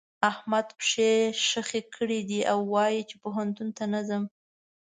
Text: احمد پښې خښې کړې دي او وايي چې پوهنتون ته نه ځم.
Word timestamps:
احمد 0.31 0.67
پښې 0.79 1.11
خښې 1.45 1.81
کړې 1.95 2.19
دي 2.29 2.39
او 2.51 2.59
وايي 2.73 3.01
چې 3.09 3.15
پوهنتون 3.23 3.69
ته 3.77 3.83
نه 3.93 4.01
ځم. 4.07 4.23